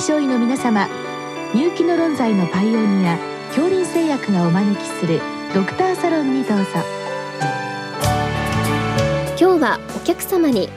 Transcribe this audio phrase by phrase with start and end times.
[0.00, 0.88] 症医の皆様
[1.54, 5.20] 入気の論剤のパイオニア恐林製薬がお招きする
[5.54, 6.64] ドクターサロンにどうぞ。
[9.38, 10.70] 今日はお客様に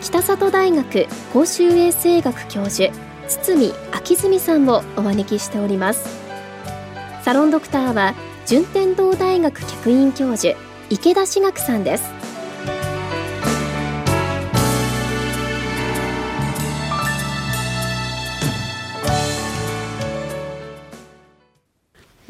[0.00, 2.92] 北里大学公衆衛生学教授
[3.28, 6.08] 堤昭純さんをお招きしております。
[7.22, 8.14] サロンドクターは
[8.46, 10.56] 順天堂大学客員教授
[10.88, 12.31] 池田志学さんです。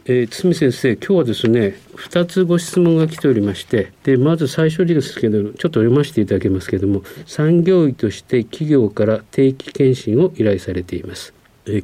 [0.05, 11.33] えー、堤先生、今日はですね、2つご質問が来ておりまして、でまず最初にですけど、ちょっと読ませていただけますけれども、産業医として企業から定期検診を依頼されています。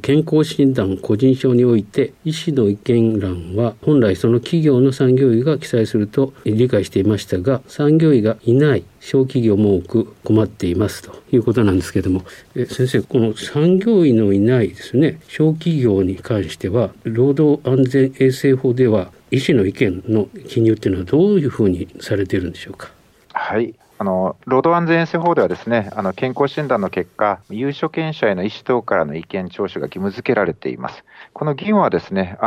[0.01, 22.91] 健康診断個人証において医師の意見欄は本来その企業の産業医が記載すると理解していましたが産業医がいない小企業も多く困っていますということなんですけどもえ先生この産業医のいないですね小企業に関しては労働安全衛生法では医師の意見の記入っていうのはどういうふうにされているんでしょうか？
[23.31, 23.78] はい。
[24.01, 31.03] あの労働安全衛生法ではですねあの健康診断の結果、有所権者への医師等からの意見聴取が義務付けられています。
[31.33, 32.37] この義務はですね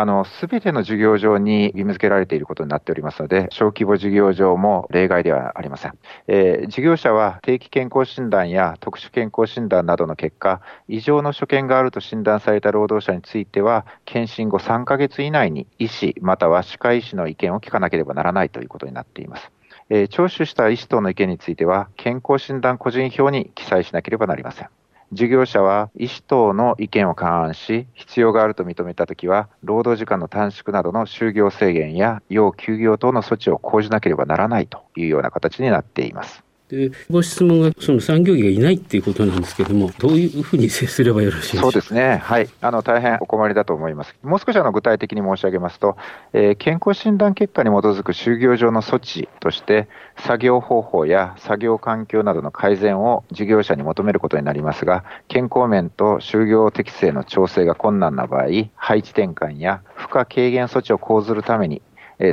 [0.41, 5.99] すべての事業場に義務付けられていることになっておりますので、小規模事業場も例外ではありません。
[6.27, 19.51] えー、事業者は定期健康診断や特殊健康診断などの結果、異常の所見があると診断された労働者については、検診後3ヶ月以内に医師または歯科医師の意見を聞かなければならないということになっています。
[19.91, 24.69] えー、聴取した医師等の意見については、健康診断個人票に記載しなければなりません。
[25.13, 36.43] 事業者は医師等の意見を勘案し、必要があると認めたときは、労働時間の短縮などの就業制限や要休業等の措置を講じなければならないというような形になっています。
[36.73, 41.73] でご質問がその産業医がいないっていうことなんですけれども、どういうふうに接すればよろしいでしょう？
[41.73, 44.17] そうですね、はい、あの大変お困りだと思います。
[44.23, 45.99] もう少しあの具体的に申し上げますと、
[46.33, 58.45] えー、健康診断結果に基づく就業上の措置として、作業方法や作業環境などの改善を事業者に求めることになりますが、健康面と就業適正の調整が困難な場合、
[58.77, 61.83] 配置転換や負荷軽減措置を講ずるために、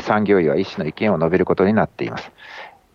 [0.02, 2.32] 産業医は医師の意見を述べることになっています。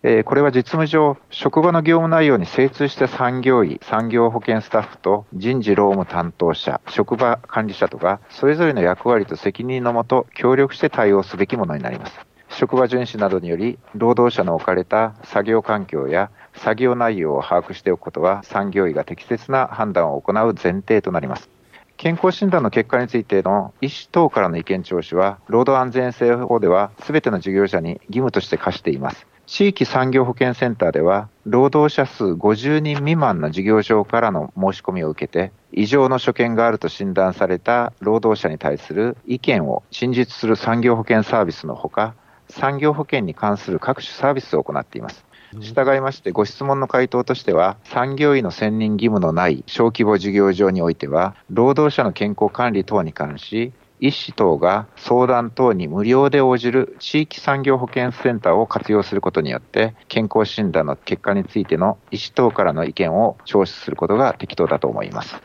[0.07, 12.19] えこれは実務上、職場の業務内容に精通した産業医、産業保険スタッフと人事労務担当者、職場管理者とが、それぞれの役割と責任のもと、協力して対応すべきものになります。
[12.49, 21.54] 職場巡視などにより、労働者の置かれた作業環境や作業内容を把握しておくことは、産業医が適切な判断を行う前提となります。
[21.97, 29.25] 健康診断の結果についての医師等からの意見聴取は、労働安全性法では、すべての事業者に義務として課しています。
[29.47, 42.13] 地域産業保健センターでは、労働者数50人未満の事業所からの申し込みを受けて、異常の所見があると診断された労働者に対する意見を陳述する産業保険サービスのほか、
[42.49, 45.25] 産業保険に関する各種サービスを行っています。
[45.61, 65.35] 従いまして、ご質問の回答としては、産業医の選任義務のない小規模事業場においては、労働者の健康管理等に関し、医師等が相談等に無料で応じる地域産業保健センターを活用することによって、健康診断の結果についての医師等からの意見を聴取することが適当だと思います。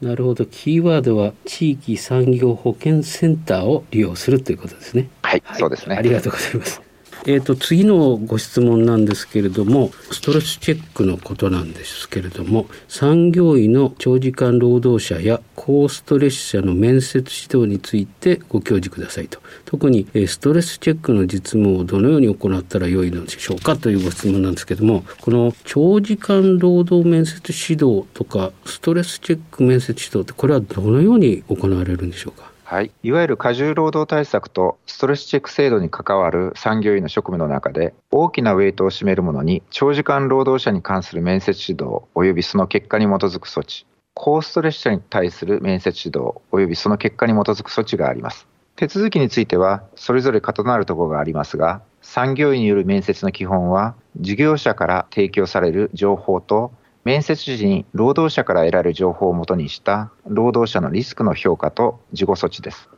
[0.00, 0.46] なるほど。
[0.46, 5.08] キーワードは地域産業保健センターを利用するということですね。
[5.22, 5.96] はい、はい、そうですね。
[5.96, 6.89] ありがとうございます。
[7.26, 19.40] えーと、次のご質問なんですけれどもストレスチェックのことなんですけれども産業医の長時間労働者や高ストレス者の面接指導についてご教示くださいと。
[19.66, 32.49] 特にストレスチェックの実務をどのように行ったらよいのでしょうかというご質問なんですけどもこの長時間労働面接指導とかストレスチェック面接指導ってこれはどのように行われるんでしょうか？
[32.70, 43.86] はい、いわゆる過重労働対策とストレスチェック制度に関わる産業医の職務の中で大きなウェイトを占めるものに長時間労働者に関する面接指導及びその結果に基づく措置。
[44.14, 48.46] 高ストレス者に対する面接指導及びその結果に基づく措置があります。
[48.76, 56.70] 手続きについてはそれぞれ異なるところがありますが産業医による面接の基本は事業者から提供される情報と
[57.02, 62.90] 面接時に労働者から得られる情報をもとにした労働者のリスクの評価と事後措置です。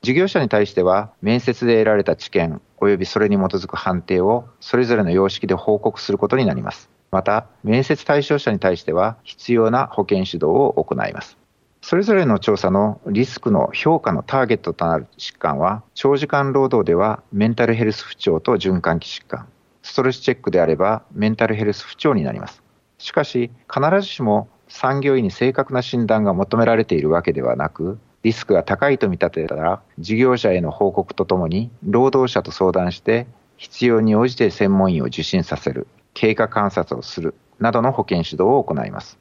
[0.00, 6.88] 事業者に対しては面接で得られた知見及びそれに基づく判定をそれぞれの様式で報告することになります。
[7.10, 11.36] また、面接対象者に対しては必要な保険指導を行います。
[11.82, 19.48] それぞれの調査のリスクの評価のターゲットとなる疾患は、長時間労働ではメンタルヘルス不調と循環器疾患、
[19.82, 22.62] ストレスチェックであればメンタルヘルス不調になります。
[23.02, 33.26] しかし、必ずしも産業医に正確な診断が求められているわけではなく、リスクが高いと見立てたら、事業者への報告とともに、労働者と相談して、
[33.56, 39.18] 必要に応じて専門医を受診させる、経過観察をする、などの保健指導を行います。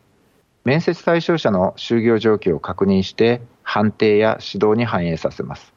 [0.63, 5.73] 面接対象者の就業状況を確認して、判定や指導に反映させます。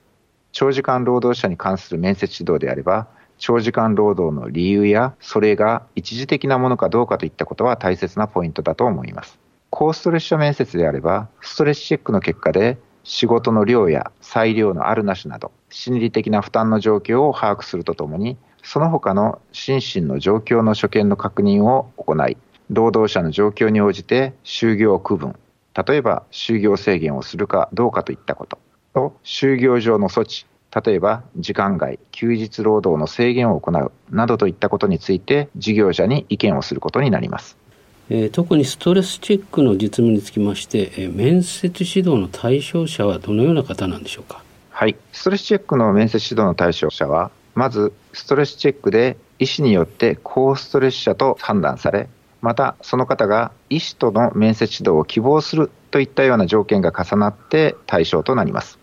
[0.52, 3.08] 長時間労働者に関する面接指導であれば、
[3.38, 9.38] 長時間労働の理由や、それが一時的なものかどうかといったことは大切なポイントだと思います。
[9.70, 22.38] 高ストレス者面接であれば、ストレスチェックの結果で、仕事の量や裁量のあるなしなど、心理的な負担の状況を把握するとともに、その他の心身の状況の所見の確認を行い、
[22.70, 25.36] 労働者の状況に応じて就業区分、
[25.86, 28.58] 例えば就業制限をするかどうかといったこと、
[28.94, 37.56] と就業上の措置、例えば時間外、休日労働の制限を行うなどといったことについて事業者に意見をすることになります。
[38.10, 44.42] えー、特にストレスチェックの実務につきまして、えー、面接指導の対象者はどのような方なんでしょうか？
[44.70, 52.08] はい、ストレスチェックの面接指導の対象者は、まずストレスチェックで医師によって高ストレス者と判断され、
[52.42, 58.78] またその方が医師との面接指導を希望するといったような条件が重なって対象となります。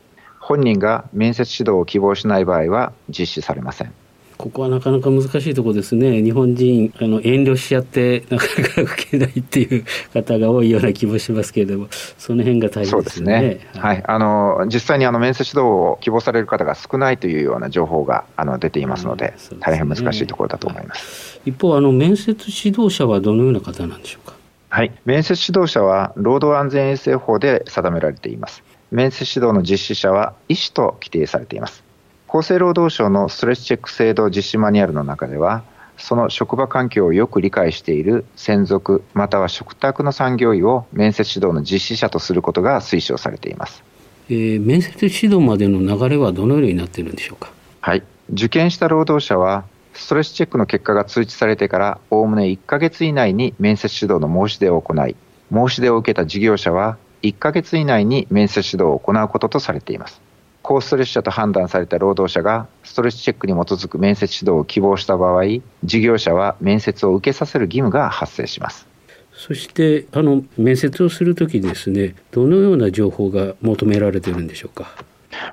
[0.51, 3.94] 本人が面接指導を希望しない場合は実施されません。
[4.38, 6.21] ここはなかなか難しいところですね。
[6.21, 11.88] 日本人、あの、遠慮しちゃって、なかなか受けないっていう方が多いような気もしますけれども、
[12.18, 12.92] その辺が大変ですね。
[12.92, 13.80] そうですね。
[13.80, 14.03] はい。
[14.06, 21.39] あの、実際にあの、面接指導を希望される方が少ないというような情報が、あの、出ていますので、でね、大変難しいところだと思います。
[21.45, 24.33] 一方、あの、面接指導者はどのような方なんでしょうか？
[24.69, 24.92] はい。
[25.06, 28.63] 面接指導者は、労働安全衛生法で定められています。
[28.92, 31.84] 面接指導の実施者は医師と規定されています。
[32.28, 35.64] 厚生労働省のストレスチェック制度実施マニュアルの中では、
[35.98, 43.84] その職場環境をよく理解している専属または嘱託の産業医を面接指導の実施者とすることが推奨されています。
[44.30, 47.52] えー、面接指導までの流れはどのようになっているんでしょうか？
[47.82, 55.16] はい、受験した労働者はストレスチェックの結果が通知されてからおおむね1ヶ月以内に面接指導の申し出を行い、
[55.54, 60.21] 申し出を受けた事業者は1ヶ月以内に面接指導を行うこととされています。
[60.63, 65.44] 高ストレス者と判断された労働者がストレスチェックに基づく面接指導を希望した場合、
[65.83, 68.88] 事業者は面接を受けさせる義務が発生します。
[69.33, 74.88] そしてあの面接をするときですね、どのような情報が求められているんでしょうか？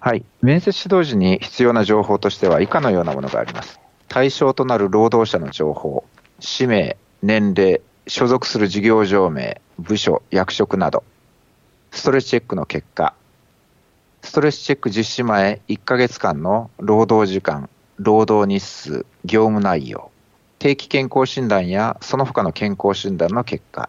[0.00, 3.80] はい、面接指導時に必要な情報としては以下のようなものがあります。
[4.08, 6.04] 対象となる労働者の情報、
[6.40, 11.02] 氏名、年齢、所属する事業場名、部署、役職など、
[11.90, 13.14] ストレスチェックの結果、
[14.22, 20.10] ストレスチェック実施前1ヶ月間の労働時間、労働日数、業務内容、
[20.58, 23.88] 定期健康診断やその他の健康診断の結果、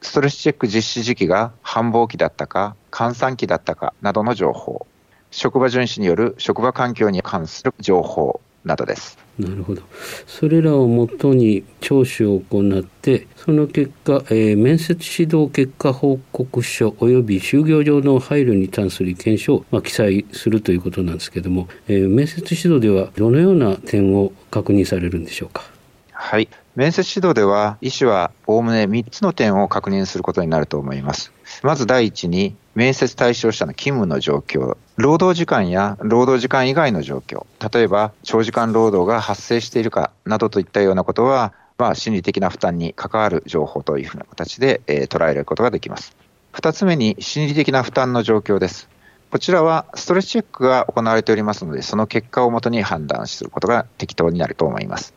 [0.00, 4.86] ストレスチェック実施時期が繁忙期だったか、閑散期だったかなどの情報、
[5.30, 8.40] 職場巡視による職場環境に関する情報。
[8.64, 9.18] などです。
[9.38, 9.82] なるほど。
[10.26, 25.64] それらをもとに聴取を行って、その結果、えー、面接指導結果報告書及び就業上の配慮に関する意見書を、まあ、記載するということなんですけれども、えー、面接指導ではどのような点を確認されるんでしょうか？
[26.12, 26.48] はい。
[26.74, 31.33] 面接指導では、医師はおおむね3つの点を確認することになると思います。
[31.62, 46.16] まず第一に、面接対象者の勤務の状況、労働時間や労働時間以外の状況、例えば長時間労働が発生しているかなどといったようなことは、まあ、心理的な負担に関わる情報というふうな形で、えー、捉えることができます。
[46.52, 48.88] 二つ目に心理的な負担の状況です。
[49.32, 55.14] こちらはストレスチェックが行われておりますので、その結果をもとに判断することが適当になると思います。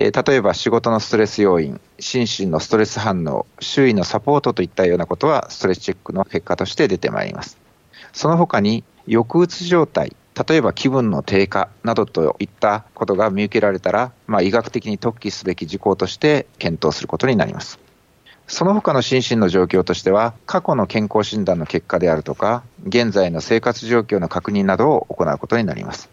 [0.00, 7.58] えー、例えば仕事のストレス要因、心身のストレス反応、周囲のサポートといったようなことはストレスチェックの結果として出てまいります。
[8.12, 10.14] その他に抑うつ状態、
[10.48, 17.80] 例えば気分の低下などといったことが見受けられたら、まあ、医学的に特記すべき事項として検討することになります。
[18.46, 26.08] その他の心身の状況としては、過去の健康診断の結果であるとか、現在の生活状況の確認などを行うことになります。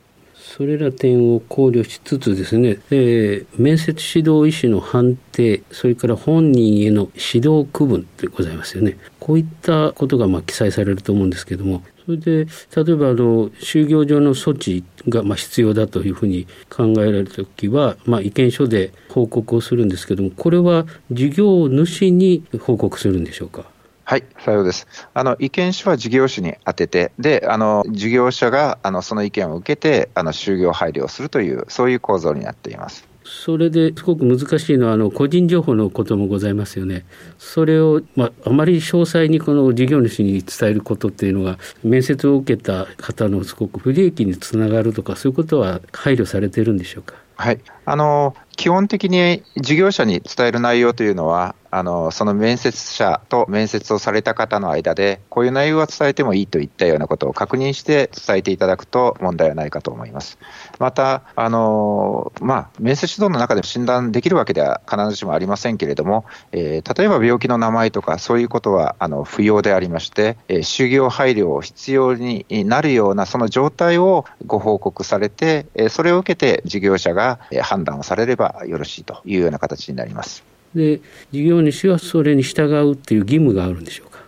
[0.46, 8.98] それら点を考慮しつつですね、えー、面接指導医師の判定、それから本人への指導区分でございますよね。
[9.20, 23.66] こういったことがま記載されると思うんですけども、それで例えばあの就業上の措置がま必要だというふうに考えられた時は、まあ、意見書で報告をするんですけどもこれは事業主に報告するんでしょうか？
[24.08, 24.86] はい、さようです。
[25.16, 33.08] あの、意見書は事業主に当てて、で、あの、事業者が、あの、その意見を受けて、あの、就業配慮をするという、そういう構造になっています。
[33.24, 37.06] それですごく難しいのはあの個人情報のこともございますよね。
[37.40, 47.16] それを、まあ、あまり詳細にこの事業主に伝えることっていうのが面接を受けた方のすごく不利益につながるとかそういうことは配慮されているんでしょうか？
[47.38, 47.60] はい。
[47.86, 60.38] あの、基本的に事業者に伝える内容というのは、あの、その面接者と面接をされた方の間で、こういう内容は伝えてもいいといったようなことを確認して伝えていただくと問題はないかと思います。
[60.80, 80.55] また、あの、まあ、面接指導の中で診断できるわけでは必ずしもありませんけれども、えー、例えば病気の名前とかそういうことは、あの、不要でありまして、えー、就業配慮を必要になるようなその状態をご報告されて、えー、それを受けて事業者が判断をされればよろしいというような形になります。
[80.76, 81.02] で
[81.32, 84.20] 事業主はそれに従うっていう義務があるんでしょうか？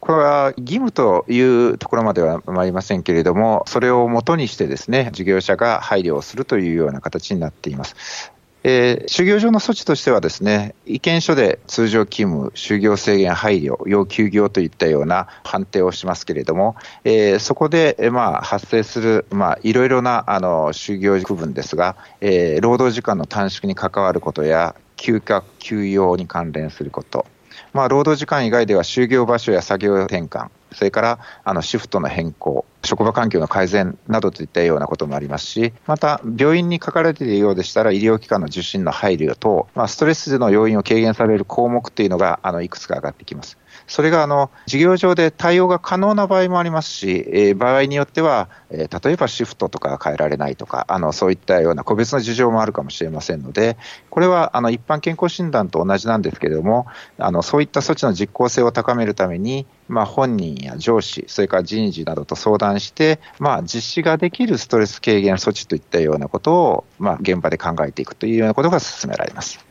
[0.00, 8.30] これは義務というところまでは参りませんけれども、それをもとにしてですね、事業者が配慮をするというような形になっています。
[8.64, 27.24] えー、就業上の措置としてはですね、意見書で通常勤務、就業制限配慮、要休業といったような判定をしますけれども、えー、そこで、えー、まあ、発生する、まあ、いろいろなあの就業区分ですが、えー、労働時間の短縮に関わることや、休暇、休養に関連すること、
[27.72, 43.58] まあ、労働時間以外では就業場所や作業転換、それからあのシフトの変更、職場環境の改善などといったようなこともありますし、また病院に書かれているようでしたら、医療機関の受診の配慮等、まあ、ストレスの要因を軽減される項目というのがあのいくつか上がってきます。
[43.88, 53.76] それがあの事業上で対応が可能な場合もありますし、えー、場合によっては、えー、例えばシフトとか変えられないとか、あのそういったような個別の事情もあるかもしれませんので、
[54.10, 56.86] これはあの一般健康診断と同じなんですけれども、
[57.18, 69.64] あのそういった措置の実効性を高めるために、まあ、本人や上司、それから人事などと相談して、まあ、実施ができるストレス軽減措置といったようなことを、まあ、現場で考えていくというようなことが進められます。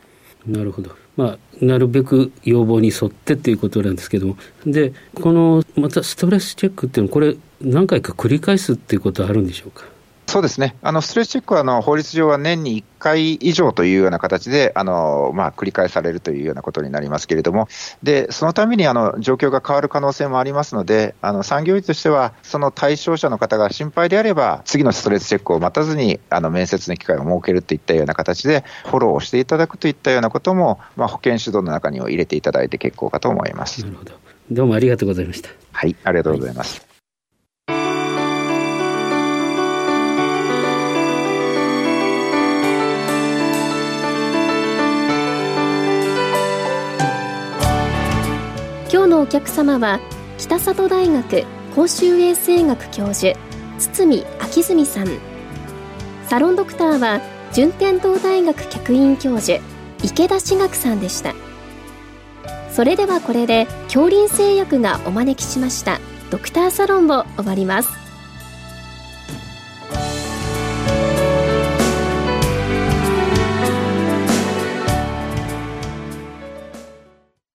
[0.44, 1.07] なるほど。
[1.18, 9.84] まあ、なるべく要望に沿ってっていうことなんですけども、で、この、またストレスチェックっていうのは、これ、何回か繰り返すっていうことはあるんでしょうか？
[10.28, 17.66] そうですね、あのストレスチェックはあの法律上は年に1回以上というような形で、あのまあ、繰り返されるというようなことになりますけれども、
[18.02, 33.80] でそのためにあの状況が変わる可能性もありますので、あの産業医としては、その対象者の方が心配であれば、次のストレスチェックを待たずにあの面接の機会を設けるといったような形で、フォローをしていただくといったようなことも、まあ、保険指導の中に入れていただいて結構かと思います。
[33.80, 34.12] なるほど
[34.50, 35.48] どうもありがとうございました。
[35.72, 36.80] はい、ありがとうございます。
[36.80, 36.87] はい
[49.28, 50.00] 客様は
[50.38, 51.44] 北里大学
[51.74, 53.38] 公衆衛生学教授
[53.78, 55.08] 堤昭純さん。
[56.28, 57.20] サロンドクターは
[57.52, 59.60] 順天堂大学客員教授
[60.02, 61.34] 池田志学さんでした。
[62.70, 65.98] それではこれで恐林製薬がお招きしました
[66.30, 67.97] ドクターサロンを終わります。